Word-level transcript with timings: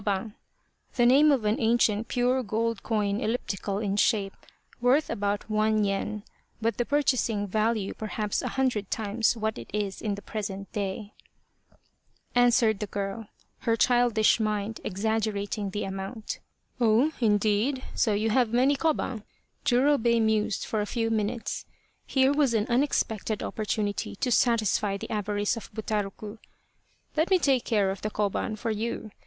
* 0.01 0.01
Koban 0.01 0.33
the 0.95 1.05
name 1.05 1.31
of 1.31 1.45
an 1.45 1.57
ancient 1.59 2.07
pure 2.07 2.41
gold 2.41 2.81
coin 2.81 3.21
elliptical 3.21 3.77
in 3.77 3.97
shape, 3.97 4.33
worth 4.81 5.11
about 5.11 5.47
one 5.47 5.83
Yen, 5.83 6.23
but 6.59 6.77
the 6.77 6.85
purchasing 6.87 7.45
value 7.45 7.93
perhaps 7.93 8.41
a 8.41 8.47
hundred 8.57 8.89
times 8.89 9.37
what 9.37 9.59
it 9.59 9.69
is 9.71 10.01
in 10.01 10.15
the 10.15 10.23
present 10.23 10.71
day. 10.73 11.13
31 12.33 12.33
The 12.33 12.33
Quest 12.33 12.63
of 13.91 14.13
the 14.15 14.23
Sword" 14.25 14.79
Oh, 16.79 17.11
indeed, 17.19 17.83
so 17.93 18.13
you 18.15 18.29
have 18.31 18.49
many 18.51 18.75
koban?" 18.75 19.21
Jurobei 19.65 20.19
mused 20.19 20.65
for 20.65 20.81
a 20.81 20.87
few 20.87 21.11
minutes. 21.11 21.67
Here 22.07 22.33
was 22.33 22.55
an 22.55 22.65
unexpected 22.67 23.43
opportunity 23.43 24.15
to 24.15 24.31
satisfy 24.31 24.97
the 24.97 25.11
avarice 25.11 25.55
of 25.55 25.71
Butaroku.:' 25.75 26.39
Let 27.15 27.29
me 27.29 27.37
take 27.37 27.65
care 27.65 27.91
of 27.91 28.01
the 28.01 28.09
koban 28.09 28.57
for 28.57 28.71
you. 28.71 29.11